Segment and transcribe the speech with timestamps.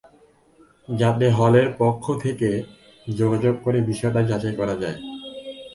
[0.89, 4.97] যাতে হলের পক্ষ থেকে পরে যোগাযোগ করে বিষয়টি যাচাই করা যায়।